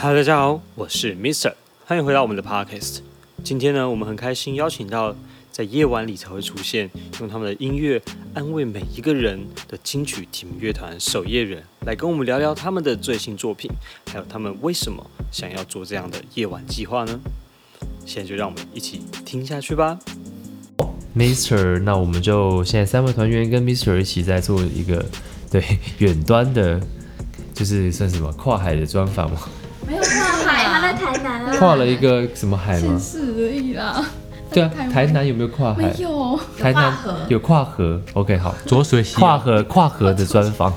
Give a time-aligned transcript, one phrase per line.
[0.00, 1.54] Hello，大家好，我是 Mister，
[1.84, 3.00] 欢迎回到我们的 Podcast。
[3.42, 5.12] 今天呢，我们很开心邀请到
[5.50, 8.00] 在夜晚里才会出现，用他们的音乐
[8.32, 13.68] 安慰每一个人的金曲提名乐团守夜人，来跟我们聊聊他们的最新作品，
[14.06, 17.18] 还有他们为什么想要做这样的夜晚计划呢？
[18.06, 19.98] 现在就让我们一起听下去吧。
[21.16, 25.04] Mister，那我们就现在三位团员跟 Mister 一起在做一个
[25.50, 25.60] 对
[25.98, 26.80] 远端的，
[27.52, 29.40] 就是算什么跨海的专访吗？
[30.92, 31.56] 台南啊。
[31.56, 33.00] 跨了一个什么海吗县？
[33.00, 34.04] 市而已啦。
[34.50, 35.94] 对啊台，南有没有跨海没？
[35.98, 38.00] 有，台南河有跨河。
[38.14, 40.72] OK，好，浊水溪跨河跨河的专访。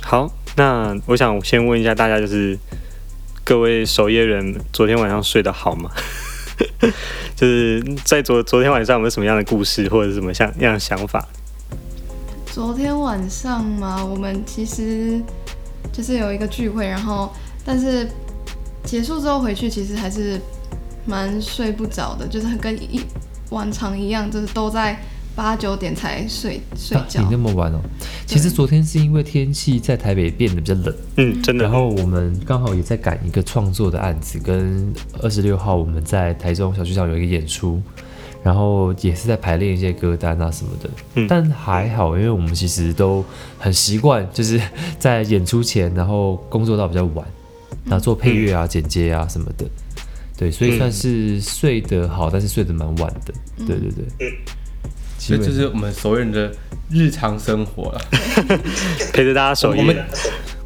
[0.00, 2.56] 好，那我想先问一下大家，就是
[3.44, 5.90] 各位守夜人，昨天晚上睡得好吗？
[7.34, 11.26] 就是在昨昨天晚上有没有什么样的故事，或者是什么像样的想法？
[12.46, 15.20] 昨天晚上嘛，我们其实
[15.92, 17.32] 就是有一个聚会，然后
[17.64, 18.08] 但是
[18.88, 20.40] 结束之后回去，其实还是
[21.04, 23.02] 蛮睡不着的，就是跟一
[23.50, 24.98] 往常一样，就是都在
[25.36, 27.28] 八九点才睡睡啊，觉你。
[27.30, 27.80] 那么晚哦？
[28.26, 31.72] 其实昨天是因为天气在台北变得比较冷，嗯，真的然。
[31.72, 37.82] 后我们刚好也在赶一个创作的案子，跟二十六号我们在台中小剧场有一个演出，
[38.42, 40.88] 然后也是在排练一些歌单啊什么的。
[41.16, 43.22] 嗯但还好，因为我们其实都
[43.58, 44.58] 很习惯，就是
[44.98, 47.26] 在演出前，然后工作到比较晚，
[47.84, 49.64] 然后做配乐啊、剪接啊什么的。
[50.36, 53.34] 对，所以算是睡得好，但是睡得蛮晚的。
[53.66, 54.38] 对对对。
[55.18, 56.54] 基本这就是我们熟人的
[56.88, 58.00] 日常生活了。
[59.12, 59.80] 陪着大家守夜。
[59.80, 59.96] 我们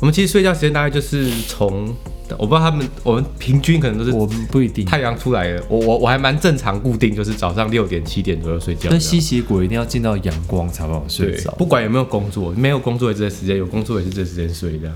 [0.01, 1.89] 我们其实睡觉时间大概就是从，
[2.37, 4.85] 我不知道他们，我们平均可能都是我们不一定。
[4.85, 5.65] 太阳出来了。
[5.71, 8.91] 我我我还蛮正常固定，就是早上六点七点左右睡觉。
[8.91, 11.51] 但吸血鬼一定要见到阳光才好睡对着，。
[11.53, 14.95] 不管有没有工作，没有工作也是这时间，有工作也是这时间睡这样。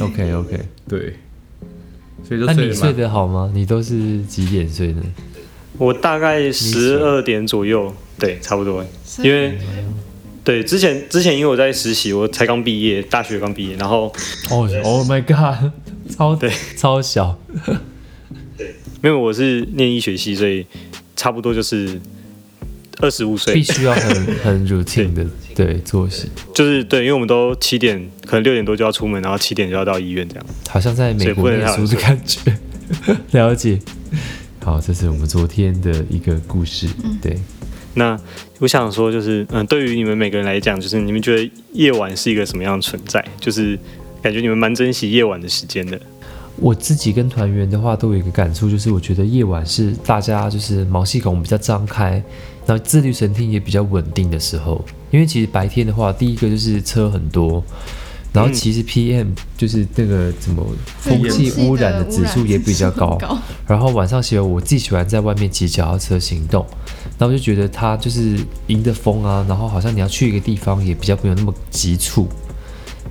[0.00, 0.60] OK OK。
[0.86, 1.16] 对，
[2.28, 3.50] 所以就那你睡得好吗？
[3.54, 5.00] 你都是几点睡的？
[5.78, 8.84] 我大概十二点左右，对，差不多。
[9.22, 9.56] 因为
[10.44, 14.12] 对之前之前因为我在实习，我才刚毕业，大学刚毕业，然后
[14.50, 15.72] 哦、oh, my god，
[16.10, 17.38] 超对超小，
[19.02, 20.66] 因为我是念医学系，所以
[21.16, 22.00] 差不多就是
[23.00, 30.44] 二十五岁必，须要很很 routine 的对作息，就是对，因为我们都七点，可能六点多就要出门，然后七点就要到医院这样。
[30.68, 32.40] 好像在美国念书的感觉。
[33.32, 33.78] 了解。
[34.64, 36.86] 好，这是我们昨天的一个故事。
[37.22, 37.36] 对，
[37.94, 38.18] 那
[38.58, 43.24] 我想说，就是嗯，对于你们每个人来讲，就是你们觉得夜晚是一个什么样的存在？
[43.40, 43.78] 就是
[44.20, 45.98] 感觉你们蛮珍惜夜晚的时间的。
[46.60, 52.22] 我自己跟团员的话都有一个感触，就是我觉得夜晚是大家就是毛细孔比较张开，
[52.66, 54.84] 然后自律神经也比较稳定的时候。
[55.10, 57.62] 因为其实白天的话，第一个就是车很多，
[58.32, 60.64] 然后其实 PM 就是那个怎么
[61.04, 63.16] 空气污染的指数也比较高。
[63.66, 66.66] 然后晚上喜欢我自己喜欢在外面骑脚踏车行动，
[67.18, 72.28] 然后我就觉得它就是迎着风啊，然后好像你要去一个地方也比较没有那么急促，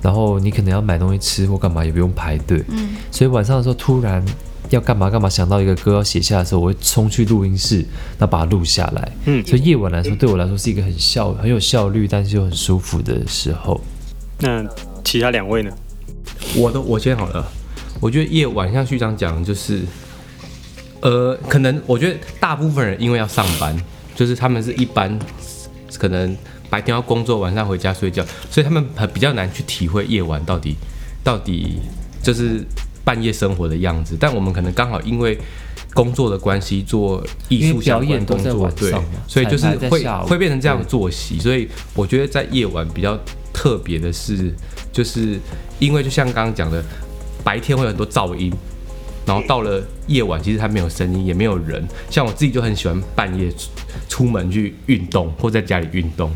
[0.02, 4.24] 然后你可能要买东西吃或干嘛也不用排队，嗯，所以晚上的时候突然
[4.70, 7.84] 要干嘛干嘛想到一个歌要写下的时候，我会冲去录音室，
[8.18, 9.12] 那把它录下来。
[9.24, 13.80] 嗯所以夜晚来说对我来说是一个很效很有效率，但是又很舒服的时候。
[14.40, 14.64] 那
[15.04, 15.70] 其他两位呢？
[16.54, 17.44] 我都我先好了，
[18.00, 19.82] 我觉得夜晚像序章讲，就是，
[21.00, 23.76] 呃，可能我觉得大部分人因为要上班，
[24.14, 25.18] 就是他们是一般
[25.98, 26.36] 可能
[26.70, 30.76] 白天要工作，晚上回家睡觉，所以他们很比较难去体会夜晚到底
[31.24, 31.80] 到底
[32.22, 32.64] 就是
[33.04, 34.16] 半夜生活的样子。
[34.18, 35.38] 但我们可能刚好因为
[35.94, 38.92] 工作的关系，做艺术相关表演工作，对
[39.26, 41.38] 所以就是会会变成这样的作息。
[41.38, 43.18] 所以我觉得在夜晚比较
[43.52, 44.54] 特别的是，
[44.92, 45.38] 就是
[45.78, 46.84] 因为就像刚刚讲的，
[47.42, 48.52] 白天会有很多噪音，
[49.24, 51.82] 然后到了夜晚，其实它没有声音，也没有人。
[52.10, 53.70] 像我自己就很喜欢半夜出
[54.08, 56.30] 出门去运动，或在家里运动。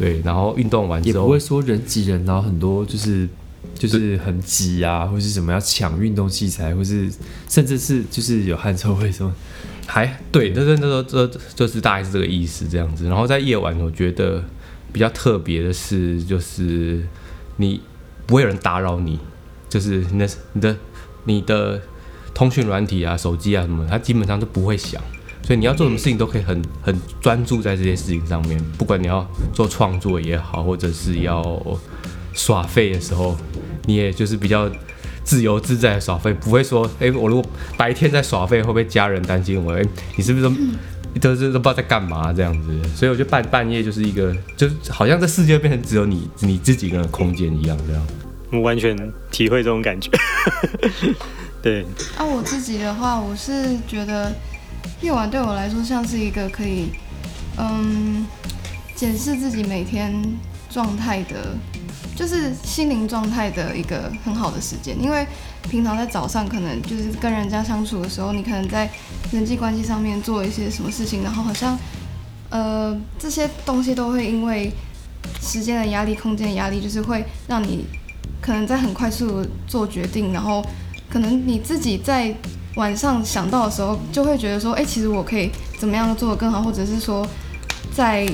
[0.00, 3.28] 对，然后运动完之后也不会，说人挤人，然后很多就是
[3.74, 7.12] 就是很挤啊，或是什么要抢运动器材，或是
[7.50, 9.30] 甚至是就是有汗臭味什么。
[9.86, 13.08] 还对，这这这这就是大概是这个意思这样子。
[13.08, 14.42] 然后在夜晚，我觉得
[14.90, 17.04] 比较特别的是，就是
[17.56, 17.82] 你
[18.24, 19.18] 不会有人打扰你，
[19.68, 20.76] 就是你的你的
[21.24, 21.82] 你的
[22.32, 25.02] 通讯软体啊、手机啊什么，它基本上都不会响。
[25.50, 31.60] 所以你要做什么事情都可以很很专注在这些事情上面，不管你要做创作也好，或者是要
[32.32, 33.36] 耍废的时候，
[33.84, 34.70] 你也就是比较
[35.24, 39.72] 自由自在的耍废，不会说，哎、我如果白天在耍废，会不会家人担心我？
[39.72, 40.54] 哎、你是不是都
[41.20, 42.68] 都是都不知道在干嘛这样子？
[42.94, 48.00] 所以我觉得半半夜就是一个，就是好像这世界变成只有你你自己一个人的空间一样，这样。
[48.52, 48.96] 我完全
[49.32, 50.08] 体会这种感觉。
[51.60, 51.84] 对，
[52.16, 54.32] 啊，我自己的话，我是觉得
[55.02, 56.90] 夜晚对我来说像是一个可以，
[57.56, 58.26] 嗯，
[58.94, 60.14] 检视自己每天
[60.68, 61.56] 状态的，
[62.14, 65.00] 就是心灵状态的一个很好的时间。
[65.02, 65.26] 因为
[65.70, 68.90] 平常在早上可能就是跟人家相处的时候，你可能在
[69.32, 71.78] 人际关系上面做一些什么事情，然后好像，
[72.50, 74.70] 呃，这些东西都会因为
[75.40, 77.86] 时间的压力、空间的压力，就是会让你
[78.40, 80.64] 可能在很快速做决定，然后
[81.08, 82.34] 可能你自己在
[82.76, 87.26] 晚上想到的时候，就会觉得说，哎、其实我可以怎么样做的更好，或者是说，
[87.94, 88.26] 在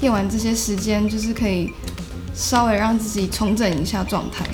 [0.00, 1.70] 夜晚这些时间，就是可以
[2.34, 4.44] 稍微让自己重整一下状态。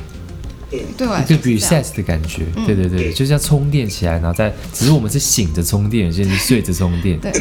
[0.70, 1.82] 对，对我来一个说是这样。
[1.82, 7.32] reset 的感觉，对对对，就是要充电起来，然后再，只是我们是醒着充电，有些人是睡着充电，对，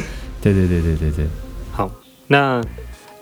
[0.41, 1.27] 对对对对对对。
[1.71, 1.91] 好，
[2.27, 2.59] 那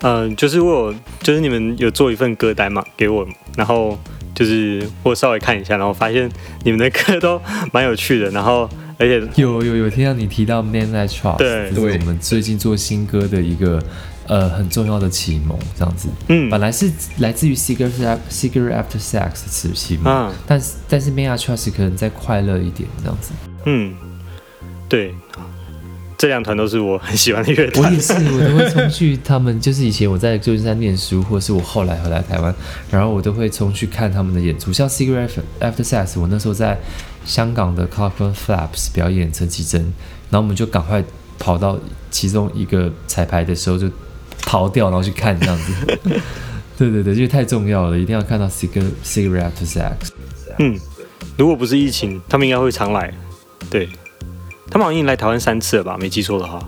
[0.01, 3.27] 呃，就是我有，就是你们有做一份歌单嘛给我，
[3.57, 3.97] 然后
[4.37, 6.29] 就是我稍微看一下，然后发现
[6.63, 7.41] 你们的歌都
[7.73, 8.69] 蛮有趣的，然后
[8.99, 11.71] 而且有有有听到你提到 Man I Trust，对。
[11.71, 13.81] 这是我们最近做新歌的一个
[14.27, 16.07] 呃很重要的启蒙，这样子。
[16.27, 16.49] 嗯。
[16.51, 20.31] 本来是来自于 Cigarette Af- Cigarette After Sex 的词启蒙，啊。
[20.45, 23.31] 但是但是 Man I Trust 可能再快乐一点这样子。
[23.65, 23.95] 嗯，
[24.87, 25.15] 对，
[26.17, 27.99] 这两团都是我很喜欢的乐团我也。
[28.01, 32.53] 是，我都会冲去他们，就是以前我在旧金山念书，或是我后来回来台湾，
[32.89, 34.73] 然后我都会冲去看他们的演出。
[34.73, 35.29] 像 Cigarette
[35.59, 36.79] After Sex，我那时候在
[37.23, 39.81] 香港的 Clockwork Flaps 表演陈绮贞，
[40.31, 41.03] 然后我们就赶快
[41.37, 41.79] 跑到
[42.09, 43.87] 其中一个彩排的时候就
[44.41, 45.73] 逃掉，然后去看这样子。
[46.77, 49.91] 对 对对，因为太重要了，一定要看到 Cigarette Cigarette After Sex。
[50.57, 50.79] 嗯，
[51.37, 53.13] 如果不是疫情，他们应该会常来。
[53.69, 53.87] 对，
[54.69, 55.97] 他们好像已经来台湾三次了吧？
[55.99, 56.59] 没记错的话。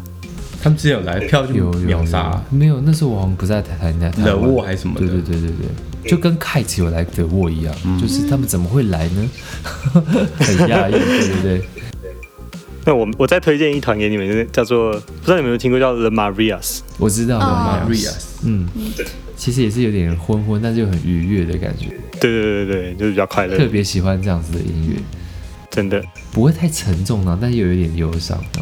[0.61, 2.31] 他们之前有来票就秒杀。
[2.51, 2.81] 有没有？
[2.81, 5.07] 那时候我好像不在台台台台沃还是什么的。
[5.07, 9.29] 对对对对对，就跟 Kite 有来德沃一样，就是他们怎么会来呢？
[10.39, 11.61] 很讶异，对对对。
[12.85, 16.79] 那我我再推荐一团给你们，就是叫做不知道你们有没有听过叫 The Marias。
[16.97, 18.67] 我知道 The Marias，嗯，
[19.37, 21.87] 其实也是有点昏昏，但是又很愉悦的感觉，
[22.19, 23.57] 对对对对对，就是比较快乐。
[23.57, 24.95] 特，别喜欢这样子的音乐，
[25.79, 26.03] 真的。
[26.33, 28.59] 不会太沉重啊，但是又有点忧伤啊。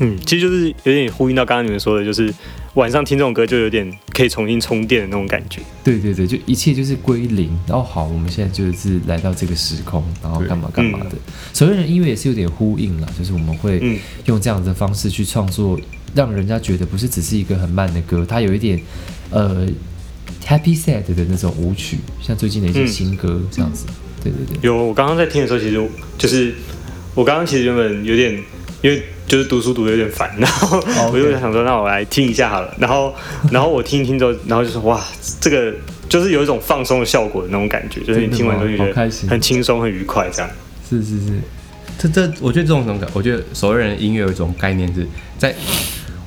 [0.00, 2.32] 嗯，其实就是有点呼应到刚刚你们说的，就是
[2.74, 5.60] 晚上听这种歌就有点可以重新充电的那种感觉。
[5.84, 7.56] 对对对，就一切就是归零。
[7.68, 11.12] 然后好，我们现在就是来到这个时空，然后干嘛干嘛的。
[11.52, 15.78] 所谓的音乐也是有点呼应了，就是我们会嗯用这样的方式去创作，
[16.14, 18.80] 让人家觉得不是只是一个很慢的歌，它有一点
[19.30, 19.66] 呃
[20.44, 23.86] happy sad 的那种舞曲，像最近的一些嗯新歌这样子。
[24.24, 25.88] 对对对，有，我刚刚在听的时候，其实
[26.18, 26.52] 就是
[27.14, 28.32] 我刚刚其实原本有点，
[28.82, 30.80] 因为就是读书读的有点烦，然后
[31.12, 32.74] 我就想说，那我来听一下好了。
[32.78, 33.14] 然后，
[33.52, 35.00] 然后我听一听之后，然后就说哇，
[35.40, 35.72] 这个
[36.08, 40.50] 就是有一种放松的效果的那种感觉，就是你听完之后就觉得很轻松、很愉快这样。
[40.88, 41.32] 是是是，
[41.98, 45.06] 这这，我觉得这种种感，我觉得所有人的音乐有一种概念是
[45.38, 45.54] 在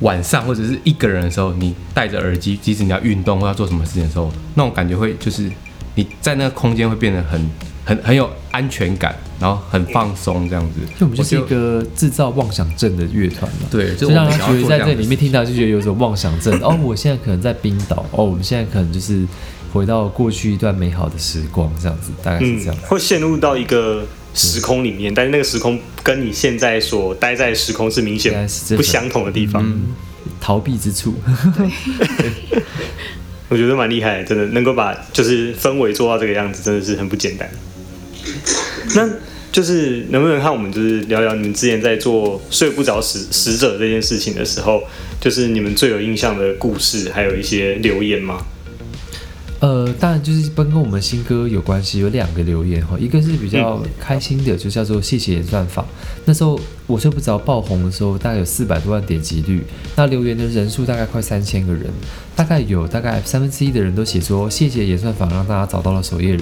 [0.02, 5.50] 晚上或者是一个人的时候，你戴着耳机，即使你要运动或要做什么事情的时候，那种感觉会就是
[5.94, 7.40] 你在那个空间会变得很
[7.88, 10.82] 很很有安全感，然后很放松这样子。
[11.00, 13.68] 就我们就是一个制造妄想症的乐团嘛。
[13.72, 16.54] 对，就就让他觉得在这里面听到就觉得有种妄想症。
[16.62, 19.26] 哦，我现在可能在冰岛，哦，我们现在可能就是
[19.72, 28.46] 回到过去一段美好的时光，这样子，大概是嗯这样。，会陷入到一个时空里面，但是那个时空跟你现在所待在的时空是明显
[28.76, 29.64] 不相同的地方。
[29.66, 29.96] 嗯，
[30.42, 31.16] 逃避之处。
[33.50, 37.50] 我觉得蛮厉害的，真的能够把就是氛围做到这个样子，真的是很不简单。
[38.96, 39.10] 那
[39.52, 44.84] 就是能不能看我们就是聊聊你们之前在做睡不着死死者这件事情的时候，
[45.20, 48.46] 就是你们最有印象的故事，还有一些留言吗？
[49.60, 55.84] 呃，当然就是跟跟我们新歌有关系，有两个留言哈，一个是比较嗯开心的，就叫做谢谢演算法。
[56.26, 59.62] 那时候我睡不着爆红的时候，大概有四百多万点击率，
[59.98, 61.86] 那留言的人数大概快三千个人，
[62.34, 66.42] 大概有大概三分之一的人都写说谢谢演算法让大家找到了守夜人。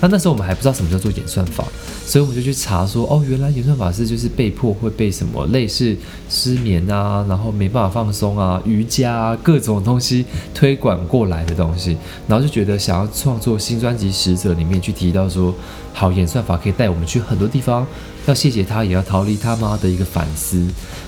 [0.00, 1.64] 那那时候我们还不知道什么叫做演算法，
[2.06, 5.96] 所以我们就去查说，哦，原来演算法是就是被迫会被什么类似
[6.28, 11.96] 失眠啊，然后没办法放松啊，瑜伽啊各种东西推广过来的东西，
[12.28, 15.52] 然后就觉得想要创作新专辑《使者》里面去提到说，
[15.92, 17.86] 好演算法可以带我们去很多地方，
[18.26, 20.66] 要谢谢他，也要逃离他妈的一个反思。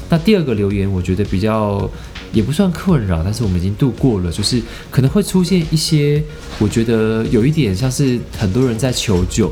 [0.09, 1.89] 那第二个留言，我觉得比较
[2.33, 6.23] 也不算困扰，但是我们已经度过了，就是可能会出现一些，
[6.59, 9.49] 我觉得有一点像是很多人在求救，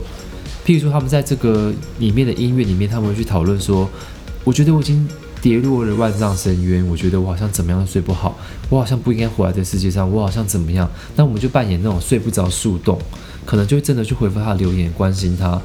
[0.67, 3.89] 譬如说他们在这个里面的音乐里面，他们会去讨论说，
[4.45, 5.09] 我觉得我已经
[5.41, 8.37] 跌落了万丈深渊，我觉得我好像怎么样都睡不好，
[8.69, 12.99] 我好像不应该活在这世界上，我好像怎么样，那我们就扮演那种睡不着树洞，
[13.47, 15.61] 可能就真的去回复他的留言，关心他。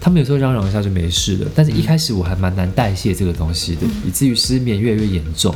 [0.00, 5.54] 他们有时候嚷嚷一下就没事了，但是一开始我还蛮难代谢这个东西的，以至于失眠越来越严重。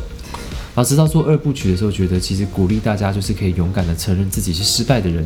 [0.75, 5.25] 然后直到做二部曲的时候，觉得其实鼓励大家就是可以勇敢的承认自己是失败的人。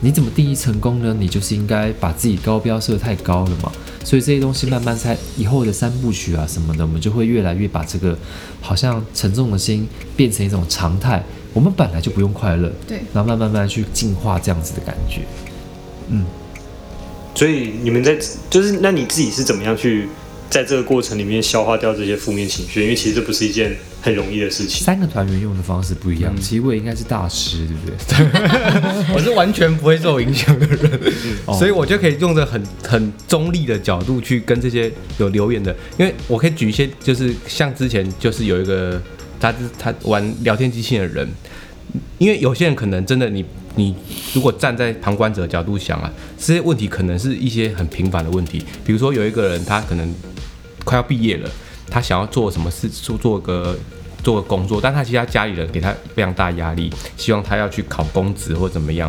[0.00, 1.14] 你怎么定义成功呢？
[1.18, 3.70] 你就是应该把自己高标设太高了嘛。
[4.02, 8.16] 所以这些东西慢慢在以后的三部曲啊什么的，我们就会越来越把这个
[8.62, 11.22] 好像沉重的心变成一种常态。
[11.52, 15.22] 我们本来就不用快乐，对，然后慢慢慢慢去进化这样子的感觉。
[16.08, 16.24] 嗯，
[17.36, 18.18] 所以你们在
[18.50, 20.08] 就是那你自己是怎么样去
[20.50, 22.82] 在这个过程里面消化掉这些负面情绪？
[22.82, 24.84] 因为其实这不是一件很容易的事情。
[24.84, 29.14] 三个团员用的方式不一样，嗯其实我也应该是大师，对不对？
[29.14, 31.12] 我是完全不会受影响的人，
[31.44, 39.02] 哦所以我就可以用着很很中立的角度去跟这些有留言的，因为我可以举一些，就是像之前就是有一个
[39.38, 41.28] 他他玩聊天机器人的人，
[42.18, 43.44] 因为有些人可能真的你
[43.76, 43.94] 你
[44.34, 50.14] 如果站在旁观者角度想啊，这些问题可能是一些很平凡的问题，比如说有一个人他可能
[50.84, 51.50] 快要毕业了，
[51.88, 53.78] 他想要做什么事，做做个
[54.26, 59.08] 做个工作，但他其实他家里人给他非常大压力，希望他要去考公职或怎么样。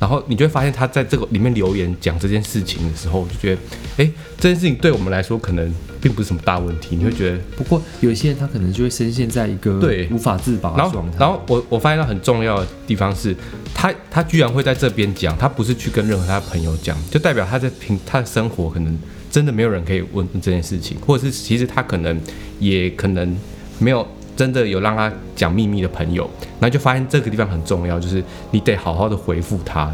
[0.00, 3.60] 然后你就会发现他在这个里面留言讲这件事情的时候，我就觉得，
[3.98, 6.96] 哎，这件事情对我们来说可能并不是什么大问题。
[6.96, 11.18] 你会觉得，不过有一些人他可能就会深陷在一个对无法自拔的然后状态。
[11.20, 13.36] 然后我我发现到很重要的地方是，
[13.74, 18.98] 他他居然会在这边讲，他不是去跟任何他的朋友讲，就代表他在平他的生活可能
[19.30, 22.18] 真的没有人可以问这件事情，或者是其实他可能
[22.58, 23.36] 也可能
[23.78, 29.92] 没有真的有让他讲秘密的朋友，那就发现这个地方很重要，就是你得好好的回复他。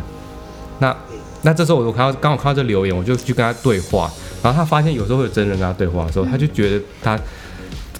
[0.78, 0.96] 那
[1.42, 4.10] 那这时候我看到刚好看到这留言，我就去跟他对话，
[4.42, 7.18] 然后他发现有时候会有真人跟他对话的时候，他就觉得他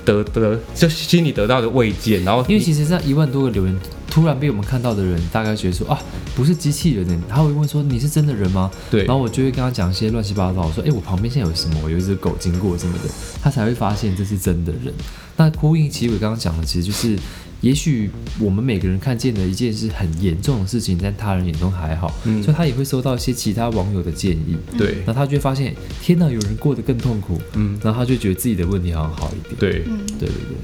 [0.05, 3.81] 得得就心里得到的慰藉，然后因为其实这一万多个留言，
[4.11, 5.99] 突然被我们看到的人，大概觉得说啊，
[6.35, 8.71] 不是机器人的，他会问说你是真的人吗？
[8.91, 11.89] 对，然后我就会跟他讲一些乱七八糟，我说哎，我旁边现在有什么？
[11.89, 13.05] 有一只狗经过什么的，
[13.41, 14.93] 他才会发现这是真的人。
[15.37, 17.17] 那呼应其实我刚刚讲的，其实就是，
[17.63, 22.43] 也许我们每个人看见的一件是很严重的事情，在他人眼中还好，嗯。
[22.43, 24.97] 所以他也会收到一些其他网友的建议，对。
[25.07, 27.79] 然后他就会发现，天哪，有人过得更痛苦，嗯。
[27.83, 30.29] 然后他就觉得自己的问题好像好一点，对，嗯，对对。
[30.29, 30.57] 对。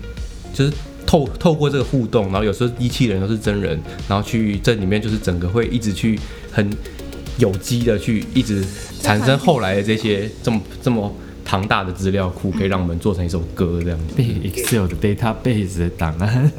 [0.53, 0.73] 就是
[1.07, 6.19] 透透过这个互动，然后有时候机器人都是真人，然后去这里面就是整个会一直去
[6.51, 6.69] 很
[7.39, 8.65] 有机的去一直
[9.01, 14.15] 产生后来的这些这么这么庞大的资料库，可以让我们做成一首歌这样子。
[14.17, 16.51] 被 Excel 的 database 的档案，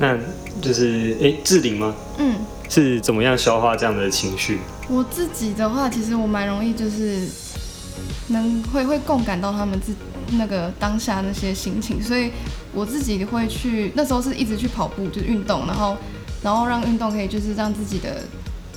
[0.00, 0.18] 那
[0.60, 1.94] 就是哎，志玲吗？
[2.18, 2.34] 嗯，
[2.68, 4.58] 是怎么样消化这样的情绪？
[4.88, 7.20] 我自己的话，其实我蛮容易就是
[8.28, 9.92] 能会会共感到他们自
[10.32, 12.30] 那个当下那些心情，所以
[12.72, 15.96] 我自己会去那时候是一直去跑步，就是运动，然后
[16.42, 18.22] 然后让运动可以就是让自己的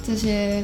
[0.06, 0.64] 这些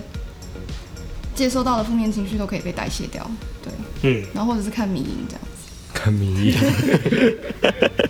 [1.35, 3.29] 接收到的负面情绪都可以被代谢掉，
[3.63, 3.73] 对，
[4.03, 5.49] 嗯，然后或者是看迷影这样子。
[5.93, 6.57] 看迷影，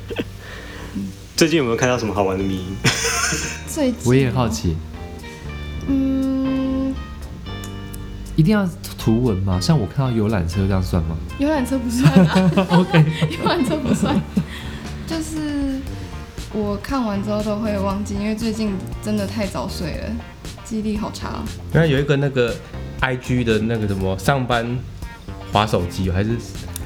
[1.38, 2.76] 最近有没有看到什么好玩的迷音？
[3.68, 4.76] 最近我也很好，奇，
[8.36, 9.60] 一定要图文吗？
[9.62, 11.16] 像我看到游览车这样算吗？
[11.40, 13.06] 游览车不算啊， OK，
[13.40, 14.20] 游览车不算，
[15.08, 15.80] 就是
[16.54, 20.10] 我看完之后都会忘记，因为最近真的太早睡了，
[20.66, 21.44] 记忆力好差哦。
[21.72, 22.54] 然后有一个那个
[23.00, 24.78] I G 的那个什么上班
[25.54, 26.32] 划手机还是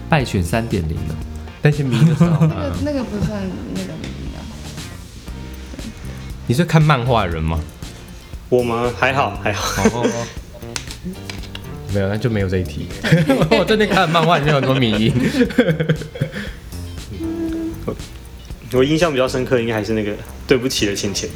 [0.07, 1.15] 败犬三点零的，
[1.63, 3.41] 那些迷的时候那啊个， 那个不算
[3.73, 4.39] 那个迷啊，
[6.45, 7.59] 你是看漫画的人吗？
[8.49, 8.93] 我们？
[8.99, 10.03] 还好，还好。
[11.89, 12.87] 哦，没有，那就没有这一题。
[13.51, 15.13] 我最近看的漫画里面有很多迷音。
[18.71, 20.13] 我印象比较深刻，应该还是那个
[20.47, 21.27] 对不起的钱钱。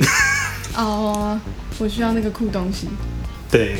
[0.75, 1.39] 哦，
[1.79, 2.87] 我需要那个酷东西。
[3.49, 3.75] 对，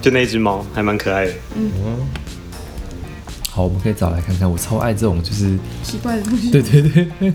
[0.00, 1.32] 就那只猫，还蛮可爱的。
[1.56, 1.70] 嗯
[3.50, 4.50] 好，我们可以找来看看。
[4.50, 6.50] 我超爱这种，就是奇怪的东西。
[6.50, 7.32] 对对对，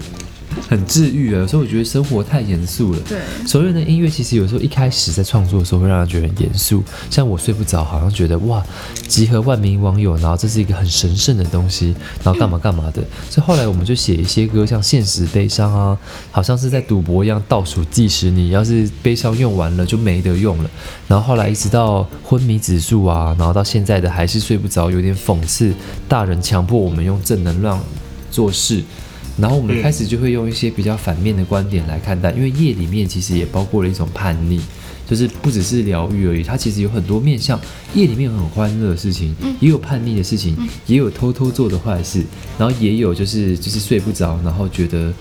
[0.69, 1.39] 很治愈啊。
[1.39, 2.99] 有时候我觉得生活太严肃了。
[3.07, 8.63] 对，所有人的音乐其实有时候一开始在创作的时候会让人觉得很严肃，像我睡不着，好像觉得哇，
[9.07, 13.03] 集合万名网友，然后这是一个很神圣的东西，然后干嘛干嘛的。
[13.29, 15.97] 所以后来我们就写一些歌，像现实悲伤啊，
[16.31, 20.69] 好像是在赌博一样倒数计时，你要是悲伤用完了就没得用了。
[21.07, 25.73] 然后后来一直到昏迷指数啊，然后到现在的还是睡不着，有点讽刺
[26.07, 27.79] 大人强迫我们用正能量
[28.31, 28.83] 做事。
[29.37, 34.61] 然后我们开始就会用一些比较反面的观点来看待，因为夜里面其实也包括了一种叛逆，
[35.07, 37.59] 就是不只是疗愈而已，它其实有很多面向。
[37.95, 42.23] 夜里面有很欢乐的事情，也有叛逆的事情，也有偷偷做的坏事，
[42.57, 45.13] 然后也有就是就是睡不着，然后觉得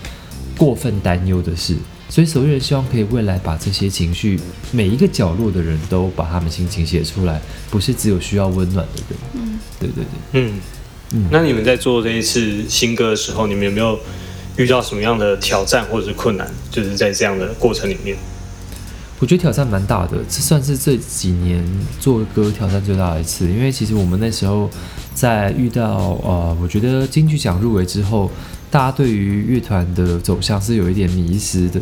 [0.57, 1.75] 过分担忧的事。
[2.09, 4.39] 所以守夜人希望可以未来把这些情绪，
[4.71, 7.41] 每一个角落的人都把他们心情写出来，
[7.71, 9.19] 不是只有需要温暖的人。
[9.33, 10.41] 嗯，对对对。
[10.41, 10.53] 嗯
[11.13, 13.97] 嗯那你们在做这一次新歌的时候，你们有没有
[14.57, 16.51] 遇到什么样的挑战或者是困难？
[16.71, 18.17] 就是在这样的过程里面，
[19.19, 21.63] 我觉得挑战蛮大的，这算是这几年
[21.99, 23.47] 做歌挑战最大的一次。
[23.47, 24.69] 因为其实我们那时候
[25.13, 28.31] 在遇到呃，我觉得金曲奖入围之后，
[28.73, 31.79] 大家对于乐团的走向是有一点迷失的，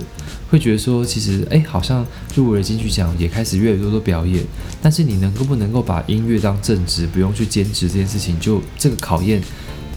[0.49, 2.05] 会觉得说，其实哎，好像
[2.35, 4.43] 入围了金曲奖，也开始越来越多的表演，
[4.81, 9.41] 但是你能够不能够把音乐当正职，不用去兼职这件事情，就这个考验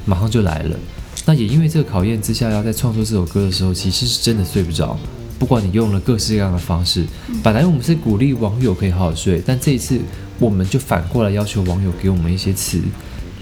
[0.04, 0.78] 马上就来了。
[1.26, 4.96] 那也因为这个考验之下，要在创作这首歌的时候，其实是真的睡不着。
[5.36, 7.04] 不管你用了各式各样的方式，
[7.42, 9.98] 本来我们是鼓励网友可以好好睡，但这一次
[10.38, 12.80] 我们就反过来要求网友给我们一些词，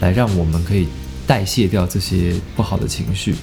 [0.00, 0.88] 来让我们可以
[1.26, 3.34] 代谢掉这些不好的情绪。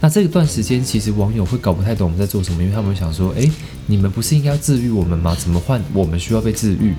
[0.00, 3.48] 那这段时间，其实网友会搞不太懂我们在做什么，因为他们会想说：“诶，
[3.86, 5.36] 你们不是应该要治愈我们吗？
[5.38, 6.92] 怎么换我们需要被治愈？”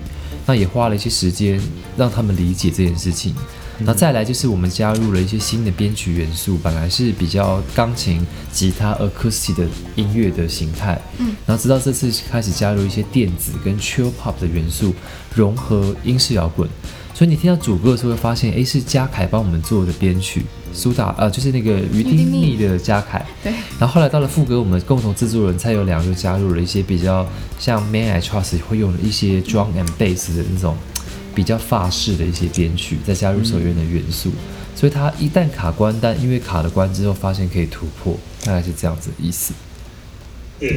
[0.48, 1.62] 那也花了一些时间
[1.98, 3.36] 让他们理解这件事情。
[3.80, 14.94] 那再来就是我们加入了一些新的编曲元素，本来是比较钢琴、吉他、acoustic 的音乐的形态，嗯，然后直到这次开始加入一些电子跟 chill pop 的元素，
[15.36, 16.70] 融合英式摇滚。
[17.13, 20.43] 所以你听到主歌的时候会发现，诶，是嘉凯帮我们做的编曲，
[20.74, 27.27] 苏打呃就是那个于丁密的嘉凯，对，然后后来到了副歌，我们共同制作人蔡友良就加入了一些比较
[27.60, 30.75] 像 Man I Trust 会用的一些 drum and bass 的那种
[31.36, 34.32] 比较法式的一些编曲，再加入手乐的元素，
[34.75, 39.53] 所以它一旦卡关，但因为卡了关之后，发现可以突破，大概是这样子的意思。
[40.62, 40.67] 嗯，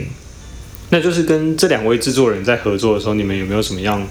[0.90, 4.06] 那就是跟这两位制作人在合作的时候，你们有没有什么样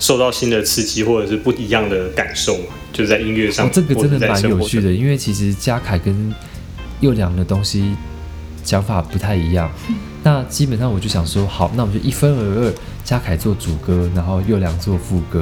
[0.00, 2.64] 受到新的刺激，或者是不一样的感受嘛？
[2.92, 6.34] 就是在音乐上，哦，这个真的蛮有趣的，因为其实嘉凯跟
[7.00, 7.94] 佑良的东西
[8.64, 9.70] 讲法不太一样。
[10.24, 15.40] 那基本上我就想说，好，那我们就一分为二，嘉凯做主歌，然后佑良做副歌，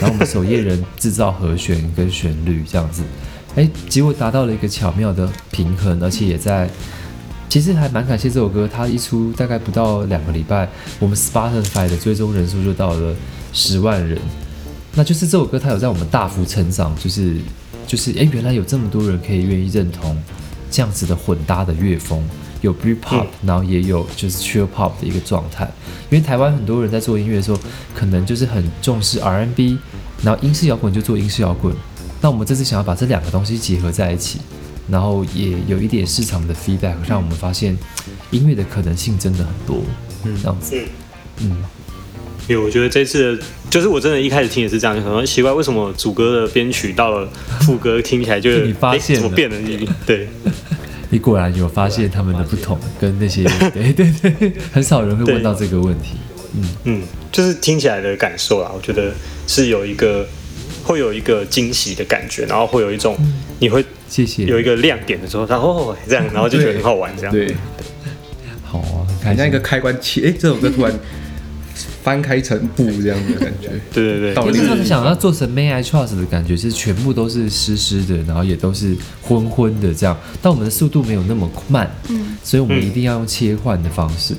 [0.00, 3.02] 然后我们守夜人制造和弦跟旋律这样子。
[3.54, 6.68] 哎，结果达到了一个巧妙的平衡，而且也在。
[7.48, 10.68] 其实还蛮感谢这首歌，它一出大概不到两个礼拜，
[11.00, 13.12] 我们 Spotify 的追踪人数就到了
[13.52, 14.18] 十万人。
[14.94, 17.36] 那就是这首歌它有在我们大幅成长，就是
[17.86, 20.20] 就是哎，原来有这么多人可以愿意认同
[20.68, 22.20] 这样子的混搭的乐风，
[22.60, 25.64] 有 b r e pop，、然后也有就是 chill pop 的一个状态。
[26.10, 27.58] 因为台湾很多人在做音乐的时候，
[27.94, 29.78] 可能就是很重视 R&B，
[30.24, 31.72] 然后英式摇滚就做英式摇滚。
[32.20, 34.40] 那我们这次想要把这两个东西结合在一起，
[34.88, 37.78] 然后也有一点市场的 feedback，让我们发现
[38.32, 39.82] 音乐的可能性真的很多。
[40.24, 40.82] 嗯，这样子，
[41.38, 41.56] 嗯。
[42.50, 47.28] 因为我觉得这次的，就是我真的一开始听也是这样，就很奇怪为什么主歌的编曲到了
[47.60, 49.56] 副歌听起来就就 你发现怎么变了？
[49.56, 50.28] 你对，
[51.10, 56.16] 你果然有发现他们的不同，跟那些 对对对，很少人会问到这个问题。
[56.56, 59.14] 嗯嗯，就是听起来的感受啦，我觉得
[59.46, 60.26] 是有一个
[60.82, 63.16] 会有一个惊喜的感觉，然后会有一种
[63.60, 64.44] 你会谢谢。
[64.46, 67.32] 有一个亮点的时候，然后哦这样，然后就觉得很好玩这样。
[67.32, 67.54] 对，
[68.64, 69.06] 好啊。
[69.22, 70.92] 很像一个开关器，哎，这首歌突然
[72.02, 73.68] 翻开成布这样的感觉。
[73.92, 80.16] 对对对到就是他们想要做成 May I Trust 的感觉，是全部都是湿湿的，然后也都是昏昏的这样。
[80.40, 84.34] 但我们的速度没有那么慢，嗯，所以我们一定要用切换的方式。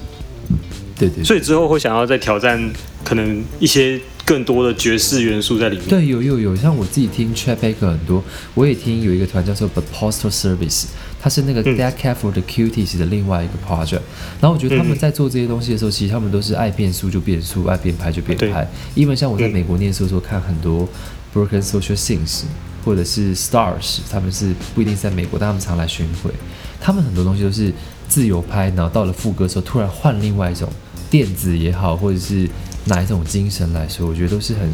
[0.97, 2.62] 对对对所以之后会想要再挑战
[3.04, 5.88] 可能一些更多的爵士元素在里面。
[5.88, 10.86] 对，有有有，像我自己听 Trap Baker 很多，我也听有一个团叫做 The Postal Service，
[11.19, 14.01] 它是那个嗯 Dead Cat for the Cuties 的另外一个 project。
[14.39, 18.67] 然后我觉得他们嗯在做这些东西的时候，其实他们都是爱变速就变速，爱变拍就变拍。
[18.95, 20.88] 因为像我在嗯美国念书的时候，看很多
[21.34, 22.43] Broken Social Things
[22.86, 26.31] 或者是 Stars，他们是不一定在美国，但他们常来巡回。
[26.79, 27.71] 他们很多东西都是
[28.07, 30.67] 自由拍，然后到了副歌的时候，突然换另外一种
[31.12, 32.49] 电子也好，或者是
[32.86, 34.70] 哪一种精神来说，我觉得都是很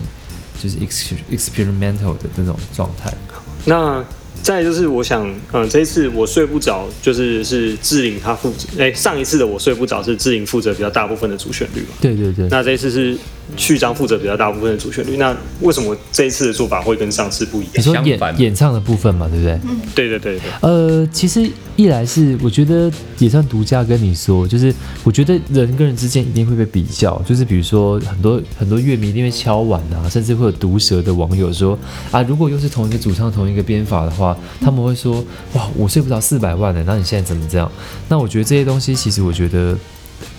[0.62, 3.14] 就是 ex experimental 的那种状态。
[3.66, 4.04] 那
[4.44, 11.88] 再就是我想，嗯，这一次我睡不着，就是是志玲她负责，哎、上一次的我睡不着是志玲负责比较大部分的主旋律嘛。
[12.00, 13.18] 对对对，那这一次是
[13.58, 15.18] 序章负责比较大部分的主旋律。
[15.18, 17.74] 那为什么这一次的做法会跟上次不一样？
[17.76, 19.60] 你说演相反演唱的部分嘛，对不对？
[19.96, 31.78] 对对对对，呃，其实一来是我觉得也算独家跟你说，就是我觉得人跟人之间一定会被比较，就是比如说很多很多乐迷因为敲碗啊，甚至会有毒舌的网友说
[32.12, 37.72] 啊，如果又是同一个主唱同一个编法的话，他们会说哇，我睡不着四百万的，那你现在怎么这样？
[38.10, 39.78] 那我觉得这些东西其实我觉得。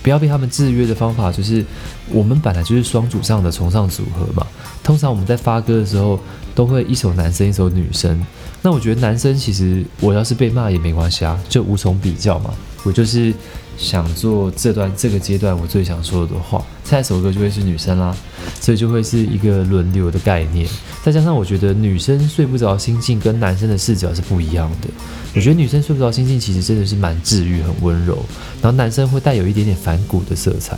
[0.03, 1.65] 不要被他们制约的方法就是，
[2.11, 4.47] 我们本来就是双主唱的崇尚组合嘛。
[4.83, 6.19] 通常我们在发歌的时候，
[6.55, 8.25] 都会一首男生一首女生。
[8.63, 12.51] 那我觉得男生其实我要是被骂也没关系啊，就无从比较嘛。
[12.85, 13.33] 我就是
[13.79, 18.15] 想做这段这个阶段我最想说的话，下一首歌就会是女生啦，
[18.61, 20.69] 所以就会是一个轮流的概念。
[21.05, 24.89] 再加上我觉得女生睡不着心境跟男生的视角是不一样的。
[25.35, 28.17] 我觉得女生睡不着心境其实真的是蛮治愈、很温柔，
[28.61, 30.77] 然后男生会带有一点点反骨的色彩。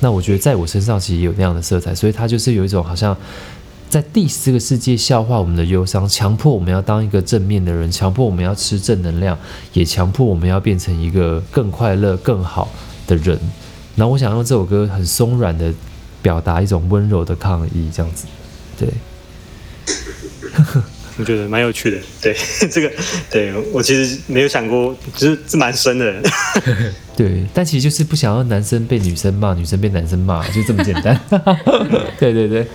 [0.00, 3.16] 那我觉得在我身上其实也有那样的色彩，所以他就是有一种好像
[3.88, 9.38] 在 diss 这个世界笑话我们的忧伤，强迫我们要当一个正面的人，强迫我们要吃正能量，
[9.72, 12.70] 也强迫我们要变成一个更快乐、更好
[13.06, 13.38] 的人。
[13.96, 15.72] 然后我想用这首歌很松软的
[16.20, 18.26] 表达一种温柔的抗议，这样子，
[18.78, 18.88] 对。
[21.18, 21.98] 我觉得蛮有趣的。
[22.22, 22.36] 对
[22.70, 22.88] 这个，
[23.28, 26.22] 对我其实没有想过，就是是蛮深的。
[27.16, 31.20] 对，但其实就是不想要男生被女生骂，女生被男生骂，就这么简单。
[32.20, 32.68] 对 对对，好，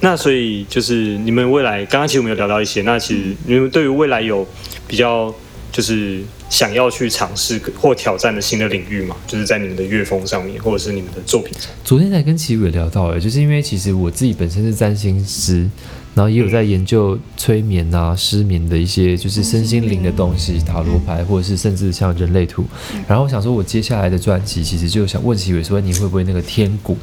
[0.00, 4.46] 那所以就是你们未来，刚刚其实我们有聊到一些，那其实你们对于未来有
[4.86, 5.34] 比较
[5.72, 9.16] 就是想要去尝试或挑战的新的领域嘛？
[9.26, 11.70] 就是在你们的乐风上面，或者是你们的作品上。
[11.84, 15.68] 昨天才跟齐伟聊到，哎，就是因为其实我自己本身是占星师，
[16.14, 22.64] 然后也有在研究催眠啊、失眠的一些就是身心灵的东西，塔罗牌，或者是甚至像人类图。
[23.06, 26.96] 然后我想说，我接下来的专辑其实就想问齐伟说，你会不会那个天鼓？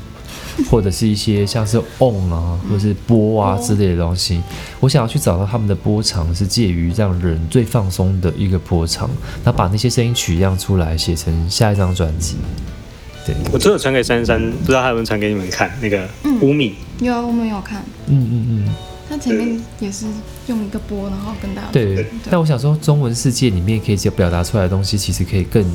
[0.71, 4.41] 或者是一些像是 on 啊，或者是波啊之类的东西，
[4.79, 9.09] 我想要去找到他们的波长是介于让人最放松的一个波长，
[9.43, 12.37] 那把那些声音取样出来，写成下一张专辑。
[13.25, 16.07] 对，我真的传给珊珊，不知道他有没有传给你们看那个
[16.41, 16.75] 五米。
[16.99, 18.73] 有我们有看，嗯嗯嗯，
[19.09, 20.05] 他前面也是
[20.47, 22.05] 用一个波，然后跟大家对。
[22.29, 25.65] 但我想说，中文世界里面可以表达出来的东西，其实可以更。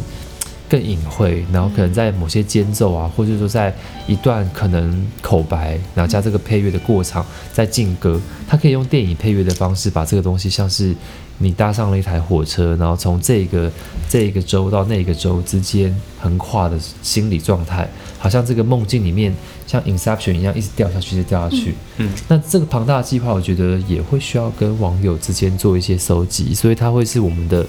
[0.70, 3.74] 更隐晦，然后可能在某些间奏啊，或者说在
[4.06, 10.94] 一段可能口白，然后加这个配乐的过场，在进歌，它可以用电影配乐的方式，把这个东西像是
[11.38, 13.68] 你搭上了一台火车，然后从这个
[14.08, 19.34] 这一个州到那个州之间横跨的心理状态，好像这个梦境里面
[19.66, 21.74] 像 Inception 一样一直掉下去，一直掉下去。
[21.96, 27.66] 嗯，那这个庞大的计划，我觉得也会需要跟网友之间做一些收集，所以它会是我们的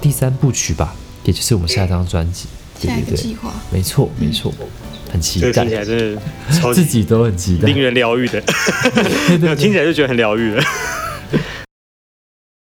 [0.00, 0.94] 第三部曲吧。
[1.26, 2.46] 也就是我们下一张专辑，
[2.80, 4.54] 对对对，计划，没错没错，
[5.12, 6.20] 很期待，听起来真的
[6.72, 8.40] 自己都很期待，令人疗愈的，
[9.56, 10.62] 听起来就觉得很疗愈了。